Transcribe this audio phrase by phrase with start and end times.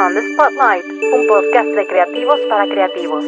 [0.00, 3.24] On the Spotlight, un podcast de creativos para creativos.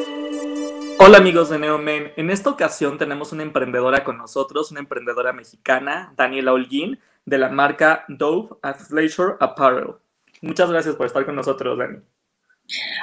[0.98, 6.12] Hola amigos de Neomen, en esta ocasión tenemos una emprendedora con nosotros, una emprendedora mexicana,
[6.16, 9.94] Daniela Holguín, de la marca Dove Athleisure Apparel.
[10.40, 11.98] Muchas gracias por estar con nosotros, Dani.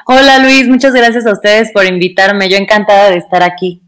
[0.08, 3.82] Hola Luis, muchas gracias a ustedes por invitarme, yo encantada de estar aquí.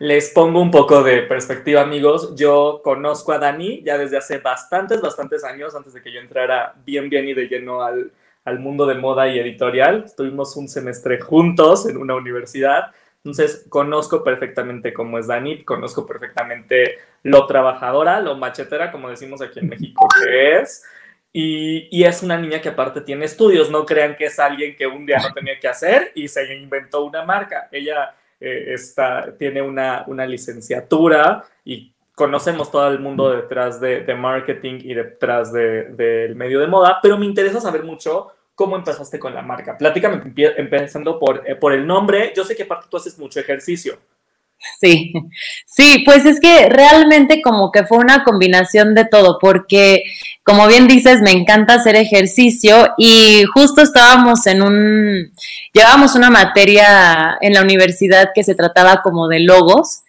[0.00, 2.34] Les pongo un poco de perspectiva, amigos.
[2.36, 6.74] Yo conozco a Dani ya desde hace bastantes, bastantes años, antes de que yo entrara
[6.84, 8.12] bien, bien y de lleno al,
[8.44, 10.04] al mundo de moda y editorial.
[10.06, 12.92] Estuvimos un semestre juntos en una universidad.
[13.18, 19.60] Entonces, conozco perfectamente cómo es Dani, conozco perfectamente lo trabajadora, lo machetera, como decimos aquí
[19.60, 20.84] en México, que es.
[21.32, 24.86] Y, y, es una niña que aparte tiene estudios, no crean que es alguien que
[24.86, 27.68] un día no tenía que hacer y se inventó una marca.
[27.72, 34.14] Ella eh, está, tiene una, una, licenciatura y conocemos todo el mundo detrás de, de
[34.14, 39.18] marketing y detrás del de, medio de moda, pero me interesa saber mucho cómo empezaste
[39.18, 39.76] con la marca.
[39.76, 40.22] Platícame
[40.56, 42.32] empezando por, eh, por el nombre.
[42.36, 43.98] Yo sé que aparte tú haces mucho ejercicio.
[44.80, 45.12] Sí,
[45.66, 50.04] sí, pues es que realmente como que fue una combinación de todo, porque
[50.42, 55.32] como bien dices, me encanta hacer ejercicio y justo estábamos en un,
[55.72, 60.02] llevábamos una materia en la universidad que se trataba como de logos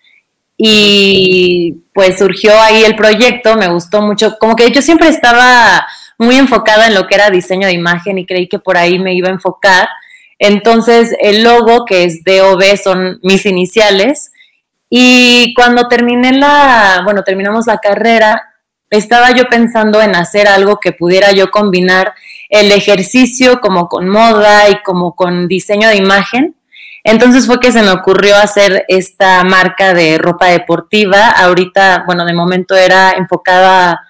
[0.58, 5.86] y pues surgió ahí el proyecto, me gustó mucho, como que yo siempre estaba
[6.18, 9.14] muy enfocada en lo que era diseño de imagen y creí que por ahí me
[9.14, 9.88] iba a enfocar.
[10.40, 14.32] Entonces el logo, que es DOB, son mis iniciales
[14.90, 18.42] y cuando terminé la, bueno, terminamos la carrera,
[18.90, 22.14] estaba yo pensando en hacer algo que pudiera yo combinar
[22.50, 26.56] el ejercicio como con moda y como con diseño de imagen.
[27.04, 31.30] Entonces fue que se me ocurrió hacer esta marca de ropa deportiva.
[31.30, 34.02] Ahorita, bueno, de momento era enfocada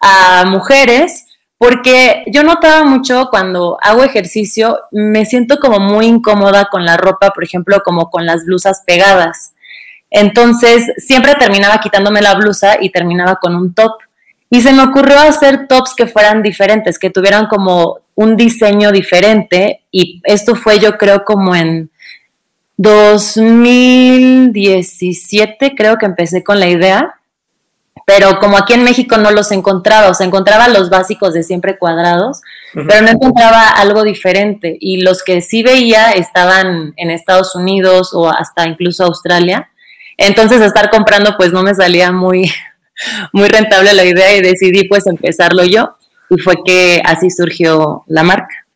[0.00, 1.26] a mujeres,
[1.58, 7.30] porque yo notaba mucho cuando hago ejercicio, me siento como muy incómoda con la ropa,
[7.30, 9.52] por ejemplo, como con las blusas pegadas.
[10.10, 13.92] Entonces, siempre terminaba quitándome la blusa y terminaba con un top.
[14.50, 19.82] Y se me ocurrió hacer tops que fueran diferentes, que tuvieran como un diseño diferente.
[19.90, 21.90] Y esto fue yo creo como en
[22.76, 27.16] 2017, creo que empecé con la idea.
[28.06, 31.78] Pero como aquí en México no los encontraba, o sea, encontraba los básicos de siempre
[31.78, 32.42] cuadrados,
[32.74, 34.76] pero no encontraba algo diferente.
[34.78, 39.70] Y los que sí veía estaban en Estados Unidos o hasta incluso Australia.
[40.18, 42.50] Entonces estar comprando pues no me salía muy,
[43.32, 45.96] muy rentable la idea y decidí pues empezarlo yo
[46.30, 48.66] y fue que así surgió la marca.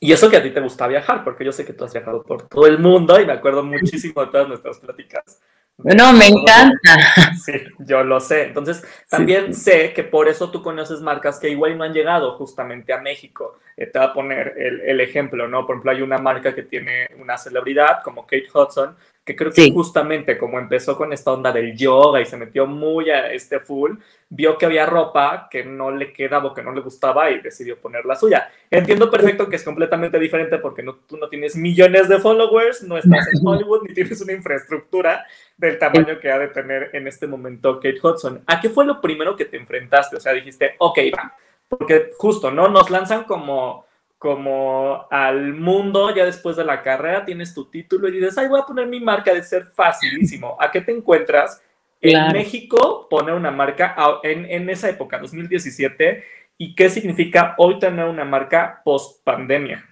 [0.00, 2.22] Y eso que a ti te gusta viajar, porque yo sé que tú has viajado
[2.22, 5.40] por todo el mundo y me acuerdo muchísimo de todas nuestras pláticas.
[5.78, 6.96] No, me encanta.
[7.44, 8.44] Sí, yo lo sé.
[8.44, 12.92] Entonces, también sé que por eso tú conoces marcas que igual no han llegado justamente
[12.92, 13.58] a México.
[13.76, 15.66] Eh, te voy a poner el, el, ejemplo, ¿no?
[15.66, 19.70] Por ejemplo, hay una marca que tiene una celebridad como Kate Hudson, que creo que
[19.72, 23.92] justamente como empezó con esta onda del yoga y se metió muy a este full,
[24.28, 27.78] vio que había ropa que no le quedaba o que no le gustaba y decidió
[27.78, 28.50] poner la suya.
[28.70, 32.98] Entiendo perfecto que es completamente diferente porque no, tú no tienes millones de followers, no
[32.98, 35.24] estás en Hollywood ni tienes una infraestructura
[35.56, 38.42] del tamaño que ha de tener en este momento Kate Hudson.
[38.46, 40.16] ¿A qué fue lo primero que te enfrentaste?
[40.16, 41.34] O sea, dijiste, ok, va,
[41.66, 42.68] porque justo, ¿no?
[42.68, 43.83] Nos lanzan como
[44.24, 48.58] como al mundo ya después de la carrera, tienes tu título y dices, ay, voy
[48.58, 50.56] a poner mi marca de ser facilísimo.
[50.58, 51.60] ¿A qué te encuentras?
[52.00, 56.24] En México, poner una marca en, en, esa época, 2017,
[56.56, 59.84] y qué significa hoy tener una marca post pandemia.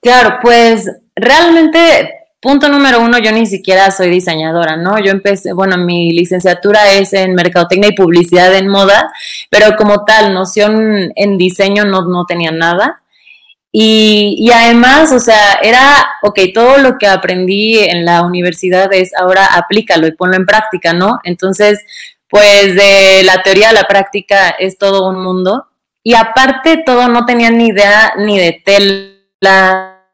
[0.00, 5.00] Claro, pues realmente, punto número uno, yo ni siquiera soy diseñadora, ¿no?
[5.00, 9.12] Yo empecé, bueno, mi licenciatura es en Mercadotecnia y Publicidad en Moda,
[9.50, 13.00] pero como tal, noción en diseño no, no tenía nada.
[13.76, 19.10] Y, y, además, o sea, era, ok, todo lo que aprendí en la universidad es
[19.18, 21.18] ahora aplícalo y ponlo en práctica, ¿no?
[21.24, 21.80] Entonces,
[22.28, 25.66] pues de la teoría a la práctica es todo un mundo.
[26.04, 30.04] Y aparte todo, no tenía ni idea ni de tela,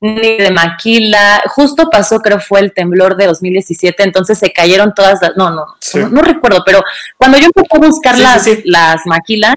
[0.00, 1.42] ni de maquila.
[1.48, 5.66] Justo pasó, creo fue el temblor de 2017, entonces se cayeron todas las, no, no,
[5.94, 6.82] no, no, recuerdo, pero
[7.18, 8.62] cuando yo empecé a buscar Sí, las, sí.
[8.64, 9.56] las maquilas,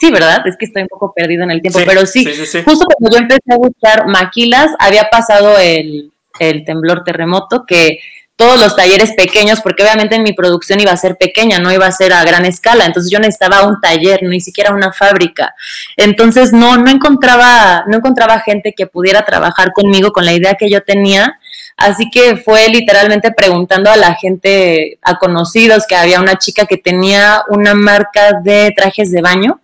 [0.00, 0.46] sí, ¿verdad?
[0.46, 2.24] Es que estoy un poco perdido en el tiempo, pero sí,
[2.64, 8.00] justo cuando yo empecé a buscar maquilas, había pasado el, el temblor terremoto, que
[8.38, 11.86] todos los talleres pequeños, porque obviamente en mi producción iba a ser pequeña, no iba
[11.86, 15.56] a ser a gran escala, entonces yo necesitaba un taller, ni siquiera una fábrica.
[15.96, 20.70] Entonces no, no encontraba, no encontraba gente que pudiera trabajar conmigo con la idea que
[20.70, 21.40] yo tenía.
[21.76, 26.76] Así que fue literalmente preguntando a la gente, a conocidos, que había una chica que
[26.76, 29.60] tenía una marca de trajes de baño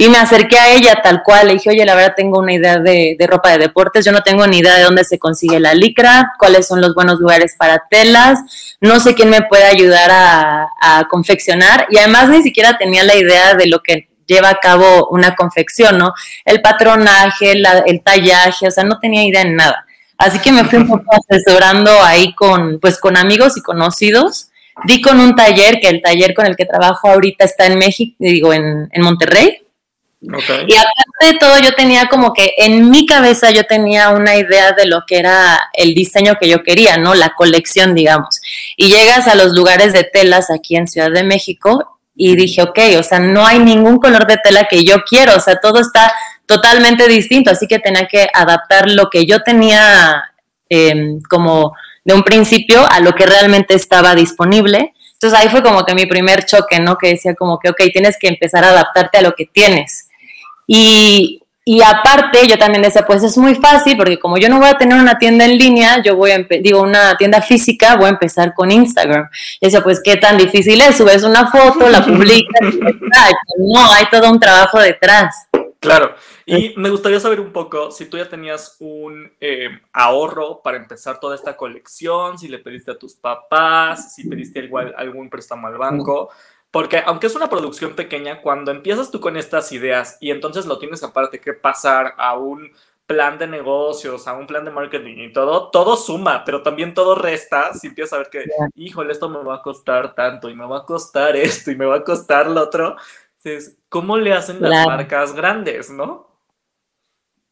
[0.00, 2.78] Y me acerqué a ella tal cual, le dije, oye, la verdad tengo una idea
[2.78, 6.32] de, ropa de deportes, yo no tengo ni idea de dónde se consigue la licra,
[6.38, 8.38] cuáles son los buenos lugares para telas,
[8.80, 13.52] no sé quién me puede ayudar a, confeccionar y además ni siquiera tenía la idea
[13.52, 16.14] de lo que lleva a cabo una confección, ¿no?
[16.46, 19.84] El patronaje, el tallaje, o sea, no tenía idea en nada.
[20.16, 24.48] Así que me fui un poco asesorando ahí con, pues, con amigos y conocidos.
[24.84, 28.16] Di con un taller, que el taller con el que trabajo ahorita está en México,
[28.18, 29.59] digo, en Monterrey.
[30.22, 34.72] Y aparte de todo, yo tenía como que en mi cabeza yo tenía una idea
[34.72, 37.14] de lo que era el diseño que yo quería, ¿no?
[37.14, 38.40] La colección, digamos.
[38.76, 42.78] Y llegas a los lugares de telas aquí en Ciudad de México y dije, ok,
[42.98, 46.12] o sea, no hay ningún color de tela que yo quiero, o sea, todo está
[46.44, 50.22] totalmente distinto, así que tenía que adaptar lo que yo tenía
[50.68, 51.74] em, como
[52.04, 54.92] de un principio a lo que realmente estaba disponible.
[55.14, 56.98] Entonces ahí fue como que mi primer choque, ¿no?
[56.98, 60.09] Que decía como que, ok, tienes que empezar a adaptarte a lo que tienes.
[60.72, 64.78] Y, aparte, yo también decía, pues es muy fácil, porque como yo no voy a
[64.78, 68.54] tener una tienda en línea, yo voy a, digo, una tienda física, voy a empezar
[68.54, 69.28] con Instagram.
[69.60, 72.60] Y decía, pues qué tan difícil es, subes una foto, la publicas,
[73.58, 75.48] no, hay todo un trabajo detrás.
[75.80, 76.14] Claro,
[76.46, 81.18] y me gustaría saber un poco si tú ya tenías un eh, ahorro para empezar
[81.18, 85.78] toda esta colección, si le pediste a tus papás, si pediste igual algún préstamo al
[85.78, 86.30] banco.
[86.70, 90.78] Porque aunque es una producción pequeña, cuando empiezas tú con estas ideas y entonces lo
[90.78, 92.70] tienes aparte que pasar a un
[93.06, 97.16] plan de negocios, a un plan de marketing y todo, todo suma, pero también todo
[97.16, 98.44] resta si empiezas a ver que,
[98.76, 101.86] híjole, esto me va a costar tanto y me va a costar esto y me
[101.86, 102.96] va a costar lo otro.
[103.42, 106.30] Entonces, ¿cómo le hacen las marcas grandes, no?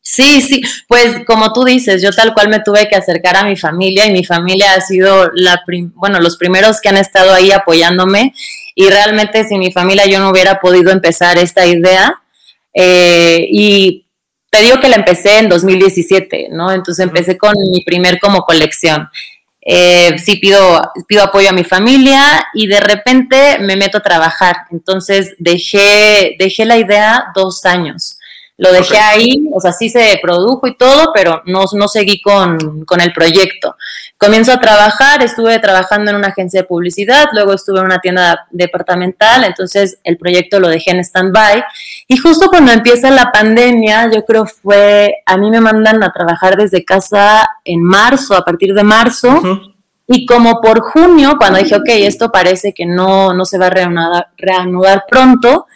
[0.00, 3.56] Sí, sí, pues como tú dices, yo tal cual me tuve que acercar a mi
[3.56, 5.62] familia y mi familia ha sido la,
[5.94, 8.32] bueno, los primeros que han estado ahí apoyándome
[8.80, 12.22] y realmente sin mi familia yo no hubiera podido empezar esta idea.
[12.72, 14.06] Eh, y
[14.50, 16.70] te digo que la empecé en 2017, ¿no?
[16.70, 19.08] Entonces empecé con mi primer como colección.
[19.62, 24.58] Eh, sí pido, pido apoyo a mi familia y de repente me meto a trabajar.
[24.70, 28.17] Entonces dejé, dejé la idea dos años.
[28.58, 32.84] Lo dejé ahí, o sea, sí se produjo y todo, pero no, no seguí con,
[32.84, 33.76] con, el proyecto.
[34.18, 38.48] Comienzo a trabajar, estuve trabajando en una agencia de publicidad, luego estuve en una tienda
[38.50, 41.62] departamental, entonces el proyecto lo dejé en stand-by.
[42.08, 46.56] Y justo cuando empieza la pandemia, yo creo fue, a mí me mandan a trabajar
[46.56, 49.40] desde casa en marzo, a partir de marzo.
[50.08, 53.70] Y como por junio, cuando dije, ok, esto parece que no, no se va a
[53.70, 55.66] reanudar, reanudar pronto,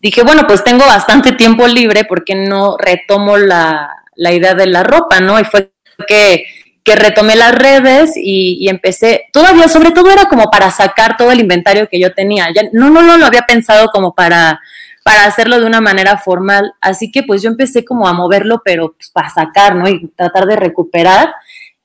[0.00, 5.20] dije, bueno, pues tengo bastante tiempo libre, porque no retomo la, idea de la ropa,
[5.20, 5.38] no?
[5.38, 5.70] Y fue
[6.06, 6.44] que,
[6.82, 11.40] que retomé las redes y, empecé, todavía, sobre todo era como para sacar todo el
[11.40, 12.48] inventario que yo tenía.
[12.54, 14.60] Ya, no, no, no lo había pensado como para,
[15.04, 18.92] para hacerlo de una manera formal, así que pues yo empecé como a moverlo, pero
[18.92, 19.88] pues, para sacar, ¿no?
[19.88, 21.34] Y tratar de recuperar.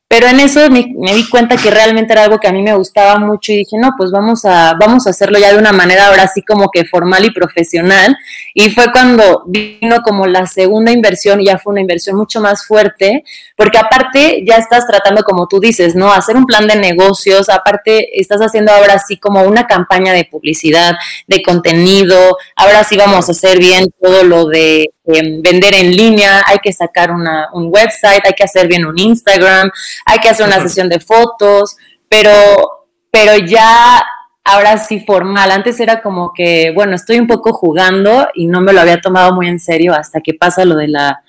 [0.07, 3.18] Pero en eso me, di cuenta que realmente era algo que a mí me gustaba
[3.18, 6.28] mucho y dije, no, pues vamos a, vamos a hacerlo ya de una manera ahora
[6.28, 8.16] sí como que formal y profesional.
[8.57, 12.66] Y fue cuando vino como la segunda inversión y ya fue una inversión mucho más
[12.66, 13.24] fuerte,
[13.56, 16.12] porque aparte ya estás tratando, como tú dices, ¿no?
[16.12, 20.94] Hacer un plan de negocios, aparte estás haciendo ahora sí como una campaña de publicidad,
[21.28, 26.42] de contenido, ahora sí vamos a hacer bien todo lo de em, vender en línea,
[26.48, 29.70] hay que sacar una, un website, hay que hacer bien un Instagram
[30.06, 31.77] hay que hacer una sesión de fotos,
[32.10, 34.03] pero, pero ya
[34.46, 35.52] ahora sí formal.
[35.52, 39.34] Antes era como que, bueno, estoy un poco jugando y no me lo había tomado
[39.34, 41.22] muy en serio hasta que pasa lo de la,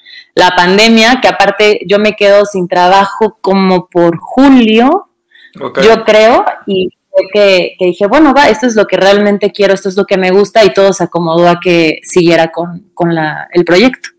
[0.56, 5.08] pandemia, que aparte yo me quedo sin trabajo como por julio,
[5.54, 6.90] yo creo, y
[7.32, 10.18] que, que, dije, bueno, va, esto es lo que realmente quiero, esto es lo que
[10.18, 14.10] me gusta y todo se acomodó a que siguiera con, con la, el proyecto.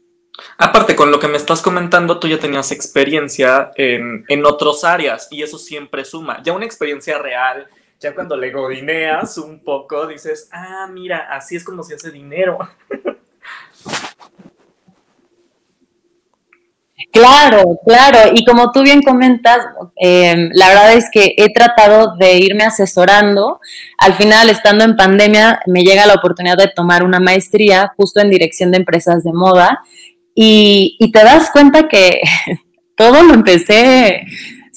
[0.57, 5.27] Aparte, con lo que me estás comentando, tú ya tenías experiencia en, en otras áreas
[5.29, 6.41] y eso siempre suma.
[6.43, 7.67] Ya una experiencia real,
[7.99, 12.59] ya cuando le godineas un poco, dices, ah, mira, así es como se hace dinero.
[17.11, 18.31] Claro, claro.
[18.33, 19.59] Y como tú bien comentas,
[19.95, 23.59] em, la verdad es que he tratado de irme asesorando.
[23.97, 28.29] Al final, estando en pandemia, me llega la oportunidad de tomar una maestría justo en
[28.29, 29.79] dirección de empresas de moda
[30.35, 32.21] y, te das cuenta que
[32.95, 34.21] todo lo empecé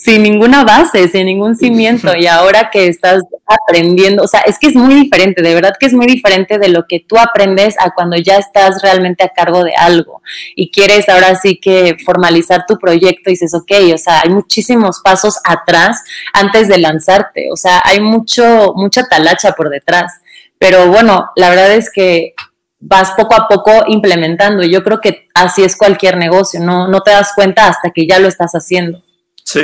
[0.03, 4.69] sin ninguna base, sin ningún cimiento y ahora que estás aprendiendo, o sea, es que
[4.69, 7.91] es muy diferente, de verdad que es muy diferente de lo que tú aprendes a
[7.91, 10.23] cuando ya estás realmente a cargo de algo
[10.57, 15.01] y quieres ahora sí que formalizar tu proyecto y dices, ok, o sea, hay muchísimos
[15.05, 16.03] pasos atrás
[16.33, 20.15] antes de lanzarte, o sea, hay mucho, mucha talacha por detrás,
[20.59, 22.33] pero bueno, la verdad es que
[22.79, 24.63] vas poco a poco implementando.
[24.63, 28.19] Yo creo que así es cualquier negocio, no, no te das cuenta hasta que ya
[28.19, 29.03] lo estás haciendo.
[29.45, 29.61] Sí,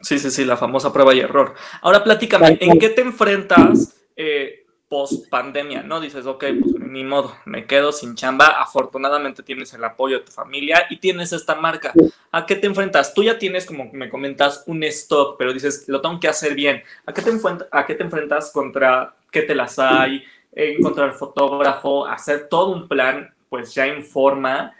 [0.00, 1.54] sí, sí, sí, la famosa prueba y error.
[1.82, 5.82] Ahora platícame, ¿en qué te enfrentas eh, post pandemia?
[5.82, 6.00] ¿No?
[6.00, 8.60] Dices, ok, pues ni modo, me quedo sin chamba.
[8.60, 11.92] Afortunadamente tienes el apoyo de tu familia y tienes esta marca.
[12.32, 13.14] ¿A qué te enfrentas?
[13.14, 16.82] Tú ya tienes, como me comentas, un stock, pero dices, lo tengo que hacer bien.
[17.06, 17.30] ¿A qué te,
[17.70, 20.24] a qué te enfrentas contra qué te las hay?
[20.50, 24.74] encontrar fotógrafo, hacer todo un plan, pues ya en forma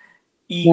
[0.48, 0.70] y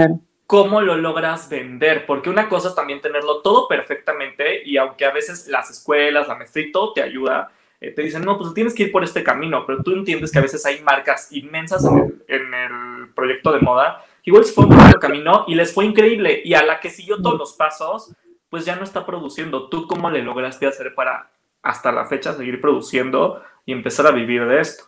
[0.47, 5.11] cómo lo logras vender, porque una cosa es también tenerlo todo perfectamente y aunque a
[5.11, 8.83] veces las escuelas, la maestría todo te ayuda, eh, te dicen, no, pues tienes que
[8.83, 11.85] ir por este camino, pero tú entiendes que a veces hay marcas inmensas
[12.27, 16.41] en el, proyecto de moda, igual se fue por otro camino y les fue increíble
[16.43, 18.13] y a la que siguió todos los pasos,
[18.49, 19.69] pues ya no está produciendo.
[19.69, 21.31] ¿Tú cómo le lograste hacer para
[21.63, 24.85] hasta la fecha seguir produciendo y empezar a vivir de esto?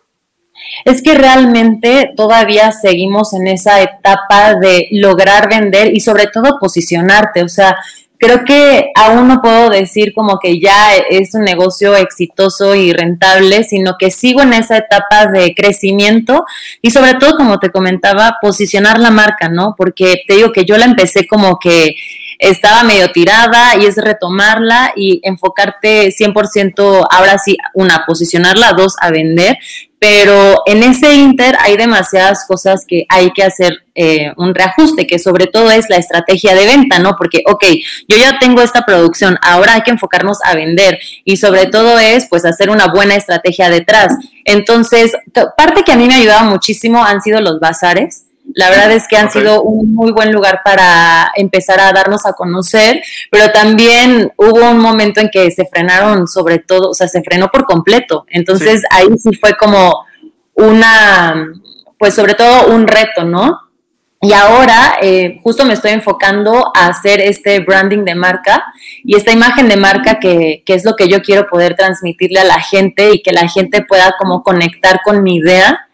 [0.86, 7.44] Es que realmente todavía seguimos en esa etapa de lograr vender y sobre todo posicionarte.
[7.44, 7.78] O sea,
[8.18, 13.64] creo que aún no puedo decir como que ya es un negocio exitoso y rentable,
[13.64, 16.46] sino que sigo en esa etapa de crecimiento
[16.82, 19.76] y sobre todo, como te comentaba, posicionar la marca, ¿no?
[19.78, 21.96] Porque te digo que yo la empecé como que
[22.39, 29.12] estaba medio tirada y es retomarla y enfocarte 100% ahora sí, una, posicionarla, dos, a
[29.12, 29.58] vender,
[30.00, 35.17] pero en ese inter hay demasiadas cosas que hay que hacer eh, un reajuste, que
[35.17, 37.15] sobre todo es la estrategia de venta, ¿no?
[37.17, 37.65] Porque, ok,
[38.08, 42.27] yo ya tengo esta producción, ahora hay que enfocarnos a vender y sobre todo es
[42.29, 44.13] pues hacer una buena estrategia detrás.
[44.46, 45.13] Entonces,
[45.58, 48.27] parte que a mí me ha ayudado muchísimo han sido los bazares
[48.58, 52.34] la verdad es que han sido un muy buen lugar para empezar a darnos a
[52.34, 57.22] conocer, pero también hubo un momento en que se frenaron sobre todo, o sea, se
[57.22, 58.26] frenó por completo.
[58.28, 60.04] Entonces ahí sí fue como
[60.56, 61.54] una,
[62.00, 63.60] pues sobre todo un reto, ¿no?
[64.22, 68.66] Y ahora eh, justo me estoy enfocando a hacer este branding de marca
[69.04, 72.44] y esta imagen de marca que, que, es lo que yo quiero poder transmitirle a
[72.44, 75.87] la gente y que la gente pueda como conectar con mi idea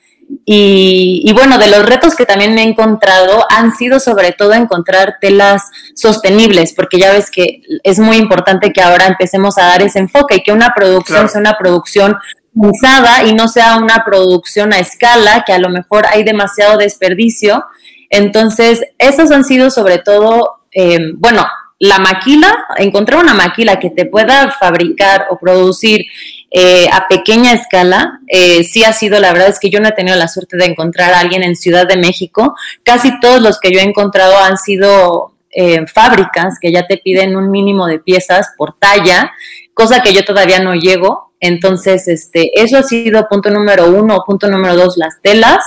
[0.46, 5.16] y, bueno, de los retos que también me he encontrado han sido sobre todo encontrar
[5.22, 10.00] telas sostenibles, porque ya ves que es muy importante que ahora empecemos a dar ese
[10.00, 12.18] enfoque y que una producción sea una producción
[12.56, 17.66] usada y no sea una producción a escala, que a lo mejor hay demasiado desperdicio.
[18.10, 21.46] Entonces, esos han sido sobre todo, eh, bueno,
[21.80, 26.06] la maquila, encontrar una maquila que te pueda fabricar o producir
[26.56, 29.94] eh, a pequeña escala, eh, sí ha sido, la verdad es que yo no he
[29.94, 32.54] tenido la suerte de encontrar a alguien en Ciudad de México.
[32.84, 37.36] Casi todos los que yo he encontrado han sido eh, fábricas que ya te piden
[37.36, 39.32] un mínimo de piezas por talla,
[39.74, 41.34] cosa que yo todavía no llego.
[41.40, 45.66] Entonces, este, eso ha sido punto número uno, punto número dos, las telas.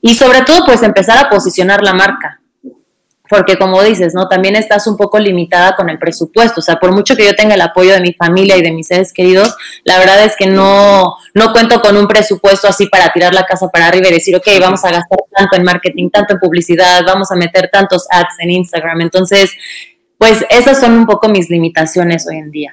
[0.00, 2.40] Y sobre todo, pues empezar a posicionar la marca
[3.28, 4.28] porque como dices, ¿no?
[4.28, 7.54] También estás un poco limitada con el presupuesto, o sea, por mucho que yo tenga
[7.54, 11.16] el apoyo de mi familia y de mis seres queridos, la verdad es que no,
[11.34, 14.46] no cuento con un presupuesto así para tirar la casa para arriba y decir, ok,
[14.60, 18.50] vamos a gastar tanto en marketing, tanto en publicidad, vamos a meter tantos ads en
[18.50, 19.00] Instagram.
[19.00, 19.52] Entonces,
[20.18, 22.72] pues esas son un poco mis limitaciones hoy en día.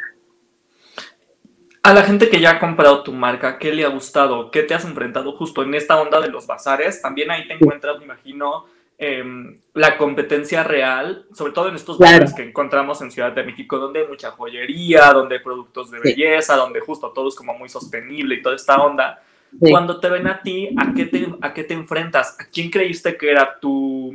[1.86, 4.52] A la gente que ya ha comprado tu marca, ¿qué le ha gustado?
[4.52, 7.02] ¿Qué te has enfrentado justo en esta onda de los bazares?
[7.02, 8.66] También ahí te encuentras, me imagino,
[9.06, 13.78] Em, la competencia real, sobre todo en estos lugares que encontramos en Ciudad de México,
[13.78, 17.68] donde hay mucha joyería, donde hay productos de belleza, donde justo todo es como muy
[17.68, 19.22] sostenible y toda esta onda.
[19.60, 22.38] Cuando te ven a ti, ¿a qué te, ¿a qué te enfrentas?
[22.40, 24.14] ¿A quién creíste que era tu,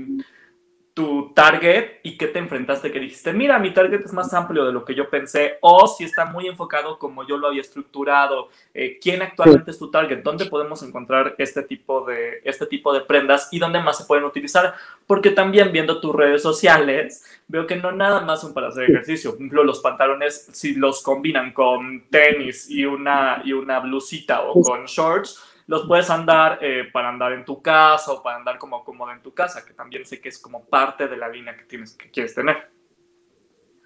[0.99, 4.73] tu target y qué te enfrentaste que dijiste, mira, mi target es más amplio de
[4.73, 8.99] lo que yo pensé, o si está muy enfocado como yo lo había estructurado, eh,
[9.01, 13.49] quién actualmente es tu target, dónde podemos encontrar este tipo, de, este tipo de prendas
[13.53, 14.75] y dónde más se pueden utilizar,
[15.07, 19.31] porque también viendo tus redes sociales, veo que no nada más son para hacer ejercicio,
[19.31, 24.61] por ejemplo, los pantalones, si los combinan con tenis y una, y una blusita o
[24.63, 28.83] con shorts, los puedes andar eh, para andar en tu casa o para andar como
[28.83, 31.65] cómodo en tu casa, que también sé que es como parte de la línea que,
[31.65, 32.71] tienes, que quieres tener.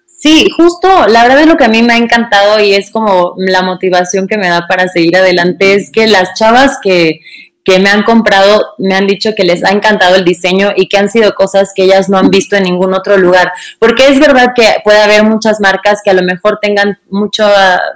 [0.07, 3.35] Sí, justo, la verdad es lo que a mí me ha encantado y es como
[3.37, 7.19] la motivación que me da para seguir adelante, es que las chavas que,
[7.65, 10.97] que me han comprado me han dicho que les ha encantado el diseño y que
[10.97, 13.51] han sido cosas que ellas no han visto en ningún otro lugar.
[13.79, 17.45] Porque es verdad que puede haber muchas marcas que a lo mejor tengan mucho,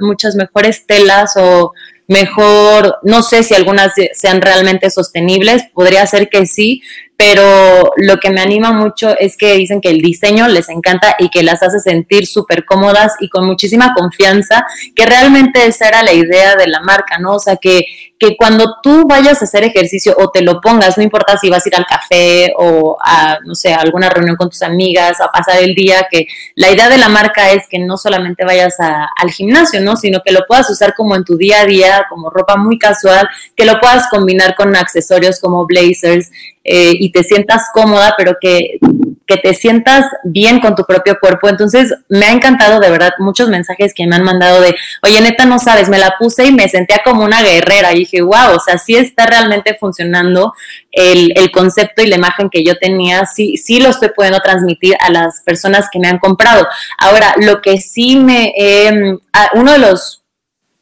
[0.01, 1.71] muchas mejores telas o
[2.07, 6.81] mejor, no sé si algunas sean realmente sostenibles, podría ser que sí,
[7.17, 11.29] pero lo que me anima mucho es que dicen que el diseño les encanta y
[11.29, 16.13] que las hace sentir súper cómodas y con muchísima confianza, que realmente esa era la
[16.13, 17.33] idea de la marca, ¿no?
[17.33, 17.85] O sea, que,
[18.19, 21.65] que cuando tú vayas a hacer ejercicio o te lo pongas, no importa si vas
[21.65, 25.31] a ir al café o a, no sé, a alguna reunión con tus amigas, a
[25.31, 29.31] pasar el día, que la idea de la marca es que no solamente vayas al
[29.31, 29.95] gimnasio, ¿no?
[29.95, 33.27] Sino que lo puedas usar como en tu día a día, como ropa muy casual,
[33.55, 36.29] que lo puedas combinar con accesorios como blazers,
[36.69, 38.77] eh, y te sientas cómoda, pero que,
[39.25, 41.47] que, te sientas bien con tu propio cuerpo.
[41.47, 45.45] Entonces, me ha encantado de verdad muchos mensajes que me han mandado de, oye, neta,
[45.45, 47.93] no sabes, me la puse y me sentía como una guerrera.
[47.93, 50.53] Y dije, wow, o sea, sí está realmente funcionando
[50.91, 54.97] el, el concepto y la imagen que yo tenía, sí, sí lo estoy pudiendo transmitir
[54.99, 56.67] a las personas que me han comprado.
[56.97, 59.17] Ahora, lo que sí me, eh,
[59.53, 60.25] uno de los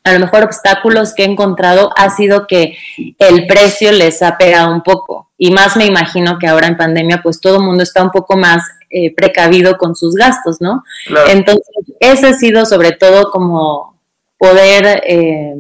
[0.06, 2.78] a lo mejor obstáculos que he encontrado ha sido que
[3.18, 5.32] el precio les ha pegado un poco.
[5.36, 8.38] Y más me imagino que ahora en pandemia, pues todo el mundo está un poco
[8.38, 10.84] más eh, precavido con sus gastos, ¿no?
[11.28, 11.66] Entonces,
[12.00, 14.00] ese ha sido sobre todo como
[14.38, 15.56] poder eh,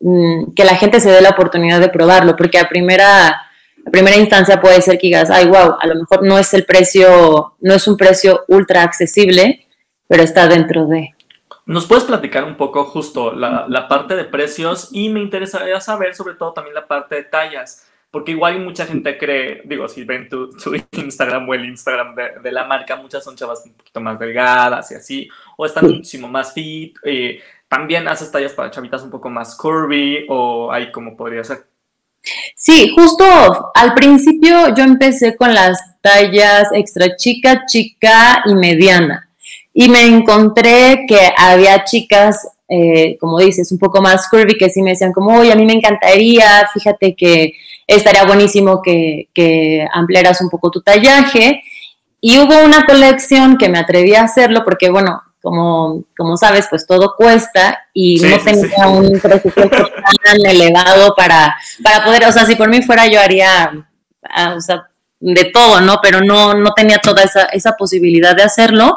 [0.00, 4.16] mm, que la gente se dé la oportunidad de probarlo, porque a primera, a primera
[4.16, 7.72] instancia puede ser que digas, ay, wow, a lo mejor no es el precio, no
[7.72, 9.68] es un precio ultra accesible,
[10.08, 11.13] pero está dentro de.
[11.66, 14.90] ¿Nos puedes platicar un poco justo la, la, parte de precios?
[14.92, 19.16] Y me interesaría saber sobre todo también la parte de tallas, porque igual mucha gente
[19.16, 20.50] cree, digo, si ven tu,
[20.92, 24.90] Instagram o el Instagram de, de, la marca, muchas son chavas un poquito más delgadas
[24.90, 26.98] y así, o están muchísimo más fit.
[27.02, 31.66] Eh, también haces tallas para chavitas un poco más curvy, o ahí como podría ser.
[32.54, 33.24] Sí, justo
[33.74, 39.30] al principio yo empecé con las tallas extra chica, chica y mediana
[39.74, 44.80] y me encontré que había chicas, eh, como dices, un poco más curvy, que sí
[44.80, 47.54] me decían como, oye, a mí me encantaría, fíjate que
[47.86, 51.62] estaría buenísimo que, que ampliaras un poco tu tallaje.
[52.20, 56.86] Y hubo una colección que me atreví a hacerlo porque, bueno, como, como sabes, pues
[56.86, 59.90] todo cuesta y no tenía un presupuesto
[60.24, 63.86] tan elevado para, para poder, o sea, si por mí fuera yo haría,
[64.22, 64.88] ah, o sea,
[65.32, 66.00] de todo, ¿no?
[66.02, 68.96] Pero no, no tenía toda esa, esa posibilidad de hacerlo.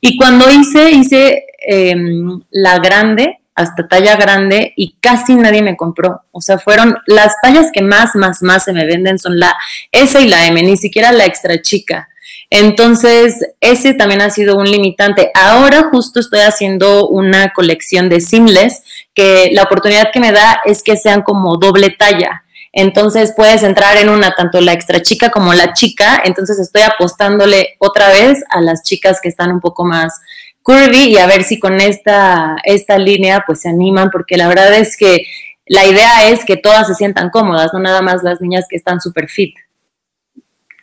[0.00, 6.22] Y cuando hice, hice em, la grande, hasta talla grande, y casi nadie me compró.
[6.32, 9.54] O sea, fueron las tallas que más, más, más se me venden son la
[9.92, 12.08] S y la M, ni siquiera la extra chica.
[12.48, 15.30] Entonces, ese también ha sido un limitante.
[15.34, 18.82] Ahora justo estoy haciendo una colección de seamless,
[19.14, 22.44] que la oportunidad que me da es que sean como doble talla.
[22.78, 26.20] Entonces puedes entrar en una, tanto la extra chica como la chica.
[26.22, 30.20] Entonces estoy apostándole otra vez a las chicas que están un poco más
[30.62, 34.74] curvy y a ver si con esta, esta línea pues se animan, porque la verdad
[34.74, 35.24] es que
[35.64, 39.00] la idea es que todas se sientan cómodas, no nada más las niñas que están
[39.00, 39.54] súper fit.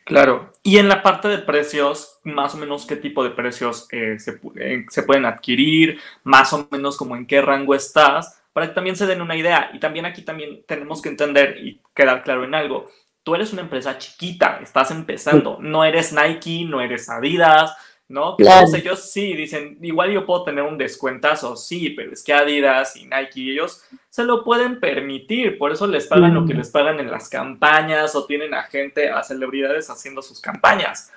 [0.03, 0.51] Claro.
[0.63, 4.39] Y en la parte de precios, más o menos qué tipo de precios eh, se,
[4.55, 8.95] eh, se pueden adquirir, más o menos como en qué rango estás para que también
[8.95, 9.71] se den una idea.
[9.73, 12.89] Y también aquí también tenemos que entender y quedar claro en algo.
[13.23, 17.73] Tú eres una empresa chiquita, estás empezando, no eres Nike, no eres Adidas,
[18.09, 18.35] ¿no?
[18.35, 18.65] Claro.
[18.65, 22.97] Todos ellos sí dicen, igual yo puedo tener un descuentazo, sí, pero es que Adidas
[22.97, 26.99] y Nike, ellos se lo pueden permitir, por eso les pagan lo que les pagan
[26.99, 31.11] en las campañas o tienen a gente, a celebridades haciendo sus campañas.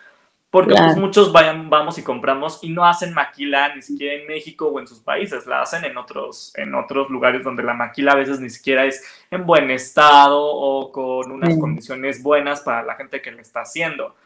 [0.57, 4.69] Porque pues, muchos vayan, vamos y compramos y no hacen maquila ni siquiera en México
[4.69, 8.17] o en sus países, la hacen en otros, en otros lugares donde la maquila a
[8.17, 13.21] veces ni siquiera es en buen estado o con unas condiciones buenas para la gente
[13.21, 14.17] que le está haciendo.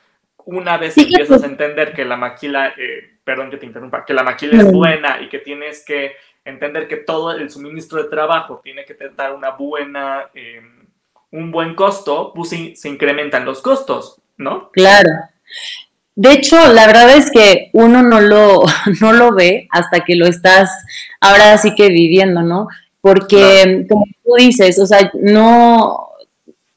[0.45, 4.15] Una vez que empiezas a entender que la maquila, eh, perdón que te interrumpa, que
[4.15, 6.13] la maquila es buena y que tienes que
[6.45, 10.87] entender que todo el suministro de trabajo tiene que dar una buena, em,
[11.33, 14.71] un buen costo, pues se incrementan los costos, ¿no?
[14.71, 15.11] Claro.
[16.15, 18.65] De hecho, la verdad es que uno no lo,
[19.01, 20.71] no lo ve hasta que lo estás
[21.21, 22.69] ahora sí que viviendo, ¿no?
[23.01, 26.09] Porque, como tú dices, o sea, no,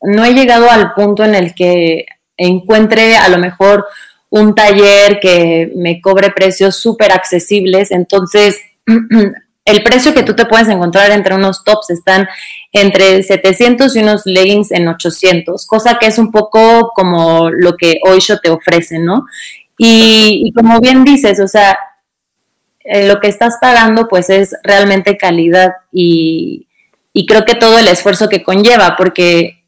[0.02, 2.06] no he llegado al punto en el que
[2.38, 3.86] encuentre a lo mejor
[4.30, 8.58] un taller que me cobre precios súper accesibles, entonces
[9.66, 12.28] el precio que tú te puedes encontrar entre unos tops están
[12.72, 18.00] entre 700 y unos leggings en 800, cosa que es un poco como lo que
[18.04, 19.26] Oisho te ofrece, ¿no?
[19.78, 21.78] Y, como bien dices, o sea,
[22.84, 26.68] eh, lo que estás pagando pues es realmente calidad y,
[27.28, 29.64] creo que todo el esfuerzo que conlleva, porque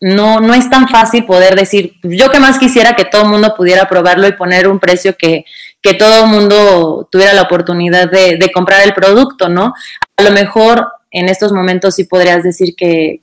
[0.00, 3.54] no, no es tan fácil poder decir, yo que más quisiera que todo el mundo
[3.56, 5.44] pudiera probarlo y poner un precio que,
[5.82, 9.72] que todo mundo tuviera la oportunidad de, de, comprar el producto, ¿no?
[10.16, 13.22] A lo mejor en estos momentos sí podrías decir que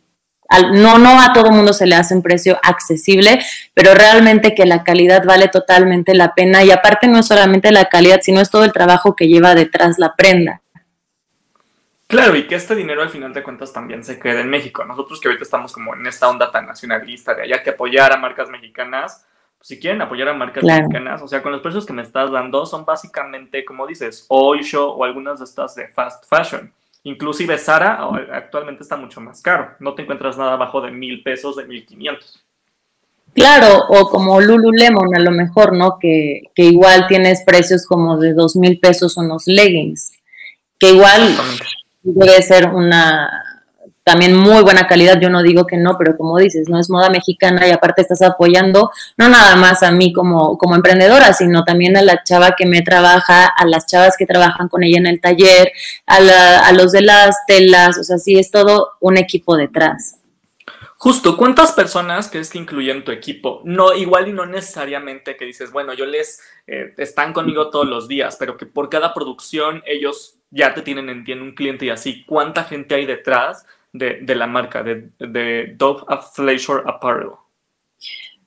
[0.73, 3.39] no, no a todo mundo se le hace un precio accesible,
[3.73, 7.85] pero realmente que la calidad vale totalmente la pena y aparte no es solamente la
[7.85, 10.61] calidad, sino es todo el trabajo que lleva detrás la prenda.
[12.07, 14.85] Claro, y que este dinero al final de cuentas también se quede en México.
[14.85, 18.17] Nosotros que ahorita estamos como en esta onda tan nacionalista de haya que apoyar a
[18.17, 19.26] marcas mexicanas,
[19.61, 22.65] si quieren apoyar a marcas mexicanas, o sea, con los precios que me estás dando
[22.65, 26.71] son básicamente, como dices, Oysho o algunas de estas de fast fashion.
[27.03, 27.99] Inclusive Sara
[28.33, 29.71] actualmente está mucho más caro.
[29.79, 32.43] No te encuentras nada abajo de mil pesos, de mil quinientos.
[33.33, 35.99] Claro, o como Lululemon a lo mejor, ¿no?
[35.99, 40.11] Que, que igual tienes precios como de dos mil pesos unos leggings.
[40.79, 41.35] Que igual
[42.03, 43.46] debe ser una
[44.07, 47.09] también muy buena calidad, yo no digo que no, pero como dices, no es moda
[47.09, 51.97] mexicana y aparte estás apoyando no nada más a mí como, como emprendedora, sino también
[51.97, 55.19] a la chava que me trabaja, a las chavas que trabajan con ella en el
[55.19, 55.73] taller,
[56.05, 56.19] a,
[56.65, 60.19] a los de las telas, o sea, sí es todo un equipo detrás.
[60.95, 63.61] Justo, ¿cuántas personas crees que incluyen tu equipo?
[63.65, 68.07] No, igual y no necesariamente que dices, bueno, yo les eh, están conmigo todos los
[68.07, 72.23] días, pero que por cada producción ellos ya te tienen en un cliente y así.
[72.25, 77.31] ¿Cuánta gente hay detrás de, la marca, de, de Dove Fleischer Apparel?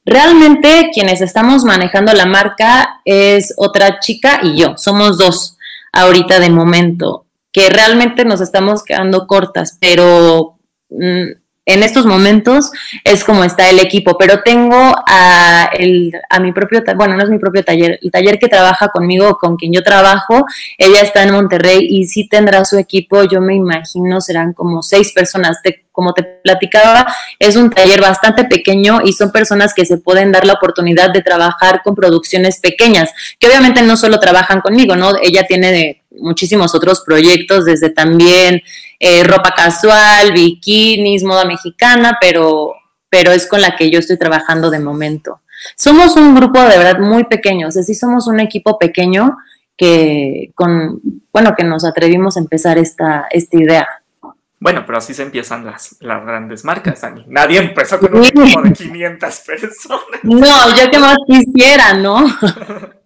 [0.05, 5.59] Realmente quienes estamos manejando la marca es otra chica y yo, somos dos
[5.93, 12.73] ahorita de momento, que realmente nos estamos quedando cortas, pero mm, en estos momentos
[13.05, 17.31] es como está el equipo, pero tengo a, el, a mi propio, bueno, no es
[17.31, 20.47] mi propio taller, el taller que trabaja conmigo, con quien yo trabajo,
[20.79, 25.13] ella está en Monterrey y sí tendrá su equipo, yo me imagino serán como seis
[25.13, 25.59] personas,
[25.93, 27.07] como te platicaba,
[27.39, 31.23] es un taller bastante pequeño y son personas que se pueden dar la oportunidad de
[31.23, 35.13] trabajar con producciones pequeñas, que obviamente no solo trabajan conmigo, ¿no?
[35.23, 38.63] Ella tiene de muchísimos otros proyectos, desde también
[38.99, 42.75] eh, ropa casual, bikinis, moda mexicana, pero,
[43.09, 45.41] pero es con la que yo estoy trabajando de momento.
[45.77, 49.37] Somos un grupo de verdad muy pequeño, o sea, sí somos un equipo pequeño
[49.77, 51.01] que con,
[51.33, 53.89] bueno, que nos atrevimos a empezar esta, esta idea.
[54.59, 57.25] Bueno, pero así se empiezan las, las grandes marcas, Dani.
[57.29, 60.05] Nadie empezó con un equipo de 500 personas.
[60.23, 62.27] No, yo que más quisiera, ¿no?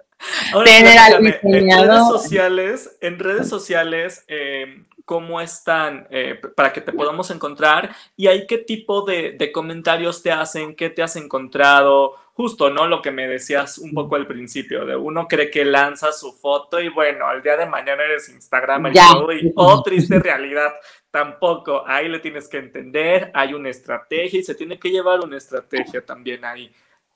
[1.43, 7.95] En redes sociales, en redes sociales eh, cómo están eh, para que te podamos encontrar
[8.17, 12.87] y ahí qué tipo de, comentarios te hacen, qué te has encontrado, justo, ¿no?
[12.87, 16.81] Lo que me decías un poco al principio, de uno cree que lanza su foto
[16.81, 20.73] y bueno, al día de mañana eres Instagram y todo y oh, triste realidad,
[21.11, 25.37] tampoco, ahí le tienes que entender, hay una estrategia y se tiene que llevar una
[25.37, 26.73] estrategia también ahí.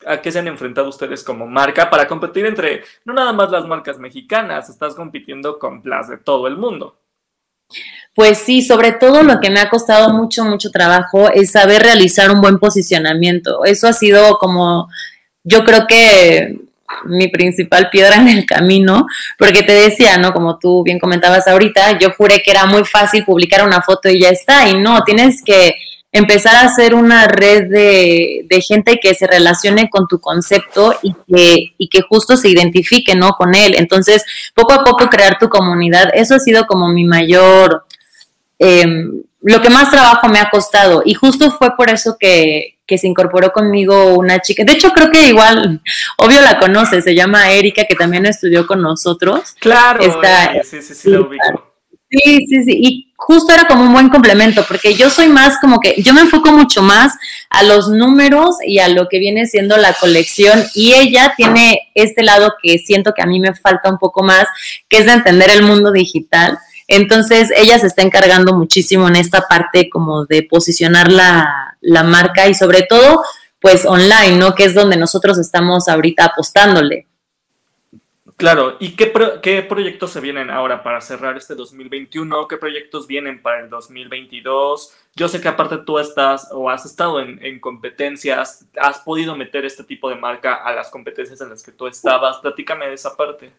[0.06, 3.66] ¿A qué se han enfrentado ustedes como marca para competir entre, no nada más las
[3.66, 6.96] marcas mexicanas, estás compitiendo con las de todo el mundo?
[8.14, 12.30] Pues sí, sobre todo lo que me ha costado mucho, mucho trabajo es saber realizar
[12.30, 13.64] un buen posicionamiento.
[13.64, 14.88] Eso ha sido como,
[15.44, 16.58] yo creo que
[17.04, 19.06] mi principal piedra en el camino,
[19.38, 20.32] porque te decía, ¿no?
[20.32, 24.20] Como tú bien comentabas ahorita, yo juré que era muy fácil publicar una foto y
[24.20, 25.74] ya está, y no, tienes que
[26.12, 31.74] empezar a hacer una red de, gente que se relacione con tu concepto y que,
[31.78, 33.32] y que justo se identifique, ¿no?
[33.32, 33.74] Con él.
[33.76, 37.84] Entonces, poco a poco crear tu comunidad, eso ha sido como mi mayor,
[38.58, 41.02] em, lo que más trabajo me ha costado.
[41.04, 44.64] Y justo fue por eso que, se incorporó conmigo una chica.
[44.64, 45.82] De hecho, creo que igual,
[46.16, 49.54] obvio la conoce, se llama Erika, que también estudió con nosotros.
[49.60, 50.02] Claro,
[50.64, 51.67] sí, sí, sí, la ubico.
[52.10, 52.78] Sí, sí, sí.
[52.80, 56.22] Y justo era como un buen complemento, porque yo soy más como que, yo me
[56.22, 57.12] enfoco mucho más
[57.50, 60.64] a los números y a lo que viene siendo la colección.
[60.74, 64.46] Y ella tiene este lado que siento que a mí me falta un poco más,
[64.88, 66.58] que es de entender el mundo digital.
[66.86, 72.48] Entonces, ella se está encargando muchísimo en esta parte como de posicionar la, la marca
[72.48, 73.22] y sobre todo,
[73.60, 74.54] pues online, ¿no?
[74.54, 77.07] Que es donde nosotros estamos ahorita apostándole.
[78.38, 82.46] Claro, ¿y qué, qué proyectos se vienen ahora para cerrar este 2021?
[82.46, 84.94] ¿Qué proyectos vienen para el 2022?
[85.16, 89.82] Yo sé que aparte tú estás o has estado en, competencias, has podido meter este
[89.82, 92.36] tipo de marca a las competencias en las que tú estabas.
[92.38, 93.50] Platícame de esa parte.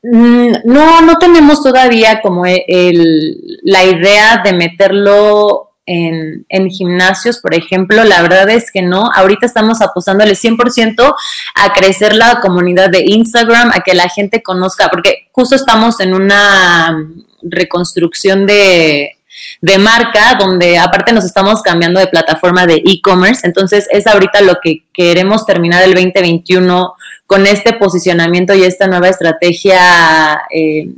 [0.00, 8.02] Mm, no, no tenemos todavía como el, la idea de meterlo en, gimnasios, por ejemplo,
[8.04, 9.10] la verdad es que no.
[9.14, 11.14] Ahorita estamos apostándole 100%
[11.54, 16.14] a crecer la comunidad de Instagram, a que la gente conozca, porque justo estamos en
[16.14, 16.98] una
[17.42, 19.16] reconstrucción de,
[19.60, 24.56] de marca, donde aparte nos estamos cambiando de plataforma de e-commerce, entonces es ahorita lo
[24.62, 26.94] que queremos terminar el 2021
[27.26, 30.88] con este posicionamiento y esta nueva estrategia eh,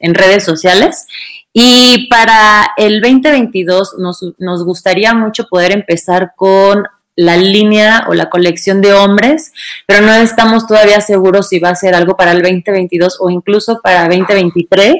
[0.00, 1.06] en redes sociales
[1.52, 6.84] Y para el 2022 nos, nos gustaría mucho poder empezar con
[7.18, 9.52] la línea o la colección de hombres,
[9.86, 13.80] pero no estamos todavía seguros si va a ser algo para el 2022 o incluso
[13.82, 14.94] para 2023,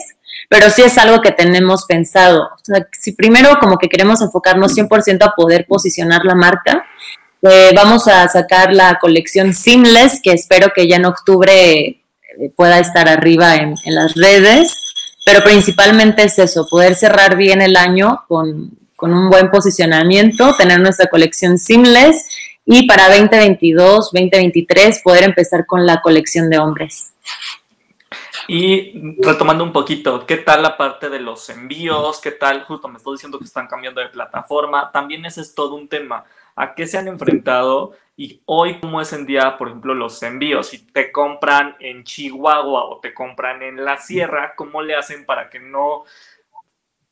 [0.49, 2.51] pero sí es algo que tenemos pensado.
[2.53, 6.85] O sea, si primero como que queremos enfocarnos 100% a poder posicionar la marca,
[7.43, 12.03] eh, vamos a sacar la colección Seamless, que espero que ya en octubre eh,
[12.57, 14.88] pueda estar arriba en, en las redes,
[15.29, 20.81] pero principalmente es eso, poder cerrar bien el año con con un buen posicionamiento, tener
[20.81, 22.27] nuestra colección seamless
[22.65, 27.15] y para 2022, 2023 poder empezar con la colección de hombres.
[28.49, 32.21] Y retomando un poquito, ¿qué tal la parte de los envíos?
[32.21, 32.65] ¿Qué tal?
[32.65, 34.91] Justo me estoy diciendo que están cambiando de plataforma.
[34.91, 36.25] También ese es todo un tema.
[36.57, 37.93] ¿A qué se han enfrentado?
[38.21, 40.67] Y hoy, ¿cómo es en día, por ejemplo, los envíos?
[40.67, 45.49] Si te compran en Chihuahua o te compran en la sierra, ¿cómo le hacen para
[45.49, 46.03] que no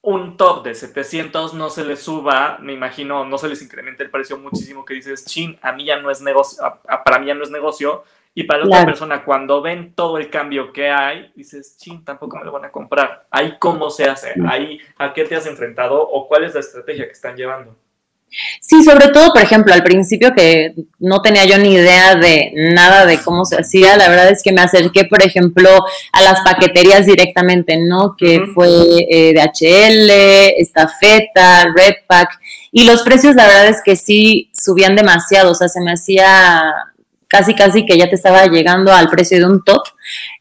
[0.02, 4.10] un top de 700 no se les suba, me imagino, no se les incremente el
[4.10, 6.60] precio muchísimo que dices, chin, a mí ya no es negocio,
[7.04, 8.02] para mí ya no es negocio,
[8.34, 12.36] y para la otra persona, cuando ven todo el cambio que hay, dices, chin, tampoco
[12.36, 13.28] me lo van a comprar.
[13.30, 17.06] Ahí cómo se hace, ahí a qué te has enfrentado o cuál es la estrategia
[17.06, 17.76] que están llevando.
[18.60, 23.06] Sí, sobre todo, por ejemplo, al principio que no tenía yo ni idea de nada
[23.06, 25.70] de cómo se hacía, la verdad es que me acerqué, por ejemplo,
[26.12, 28.14] a las paqueterías directamente, ¿no?
[28.16, 28.68] Que fue
[29.08, 30.10] eh, DHL,
[30.58, 32.38] Estafeta, Redpack,
[32.72, 36.74] y los precios, la verdad es que sí subían demasiado, o sea, se me hacía
[37.28, 39.82] casi casi que ya te estaba llegando al precio de un top.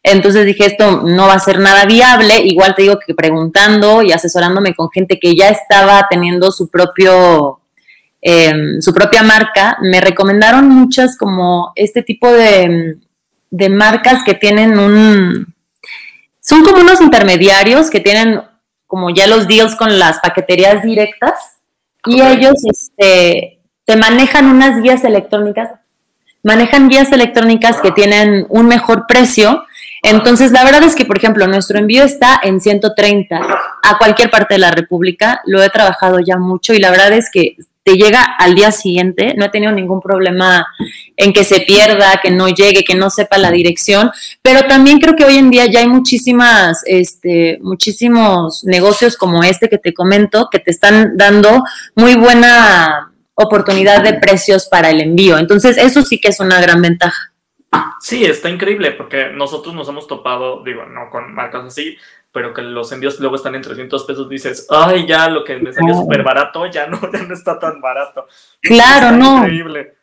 [0.02, 2.38] Entonces dije, esto no va a ser nada viable.
[2.44, 7.60] Igual te digo que preguntando y asesorándome con gente que ya estaba teniendo su propio
[8.28, 12.98] Em, su propia marca, me recomendaron muchas como este tipo de,
[13.70, 15.54] marcas que tienen un...
[16.40, 18.40] Son como unos intermediarios que tienen
[18.88, 21.60] como ya los deals con las paqueterías directas
[22.04, 25.70] y ellos este, te manejan unas guías electrónicas,
[26.42, 29.64] manejan guías electrónicas que tienen un mejor precio.
[30.02, 33.40] Entonces, la verdad es que, por ejemplo, nuestro envío está en 130
[33.84, 35.42] a cualquier parte de la República.
[35.46, 39.34] Lo he trabajado ya mucho y la verdad es que te llega al día siguiente,
[39.36, 40.66] no he tenido ningún problema
[41.16, 44.10] en que se pierda, que no llegue, que no sepa la dirección,
[44.42, 49.68] pero también creo que hoy en día ya hay muchísimas, este, muchísimos negocios como este
[49.68, 51.62] que te comento, que te están dando
[51.94, 55.38] muy buena oportunidad de precios para el envío.
[55.38, 57.34] Entonces, eso sí que es una gran ventaja.
[58.00, 61.96] Sí, está increíble porque nosotros nos hemos topado, digo, no con marcas así,
[62.36, 65.72] pero que los envíos luego están en 300 pesos, dices, ay, ya lo que me
[65.72, 68.26] salió súper barato, ya no, ya no está tan barato.
[68.60, 69.38] Claro, no.
[69.38, 69.94] Increíble.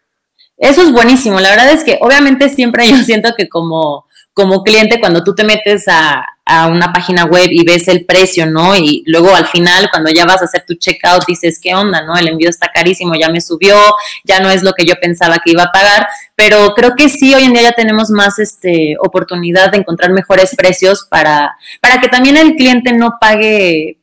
[0.58, 1.40] Eso es buenísimo.
[1.40, 5.44] La verdad es que obviamente siempre yo siento que como como cliente cuando tú te
[5.44, 6.28] metes a,
[6.70, 8.76] una página web y ves el precio, ¿no?
[8.76, 12.18] Y luego al final, cuando ya vas a hacer tu checkout, dices, ¿qué onda, no?
[12.18, 13.78] El envío está carísimo, ya me subió,
[14.26, 17.34] ya no es lo que yo pensaba que iba a pagar, pero creo que sí,
[17.34, 22.10] hoy en día ya tenemos más este, oportunidad de encontrar mejores precios para, para que
[22.10, 24.00] también el cliente no pague,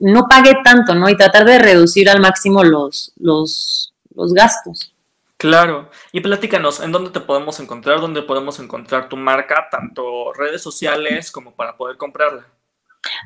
[0.00, 1.08] no pague tanto, ¿no?
[1.08, 4.95] Y tratar de reducir al máximo los, los, los gastos.
[5.38, 8.00] Claro, y platícanos, ¿en dónde te podemos encontrar?
[8.00, 12.46] ¿Dónde podemos encontrar tu marca, tanto redes sociales como para poder comprarla?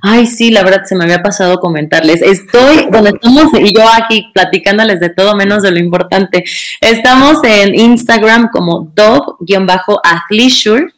[0.03, 2.21] Ay, sí, la verdad se me había pasado comentarles.
[2.23, 6.43] Estoy donde estamos y yo aquí platicándoles de todo menos de lo importante.
[6.81, 10.93] Estamos en Instagram como dog-athleisure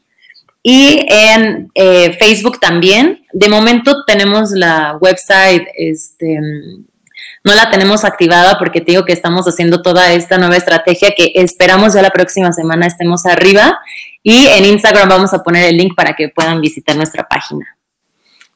[0.62, 3.27] y en eh, Facebook también.
[3.33, 6.38] De momento tenemos la website este,
[7.45, 11.33] no la tenemos activada porque te digo que estamos haciendo toda esta nueva estrategia que
[11.35, 13.81] esperamos ya la próxima semana estemos arriba
[14.23, 17.77] y en Instagram vamos a poner el link para que puedan visitar nuestra página.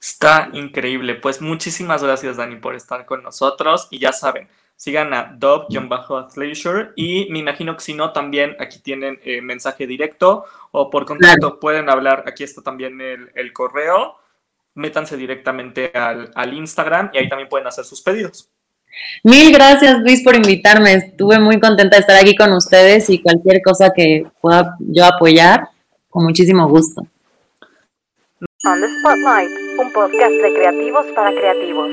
[0.01, 1.17] Está increíble.
[1.17, 3.89] Pues muchísimas gracias, Dani, por estar con nosotros.
[3.91, 9.19] Y ya saben, sigan a dog-athleisure y me imagino que si no, también aquí tienen
[9.25, 12.23] eh, mensaje directo o por contacto pueden hablar.
[12.27, 14.17] Aquí está también el, el correo.
[14.75, 18.51] Métanse directamente al, al Instagram y ahí también pueden hacer sus pedidos.
[19.23, 20.95] Mil gracias Luis por invitarme.
[20.95, 25.69] Estuve muy contenta de estar aquí con ustedes y cualquier cosa que pueda yo apoyar,
[26.09, 27.03] con muchísimo gusto.
[28.65, 31.91] On the Spotlight, un podcast de creativos para creativos.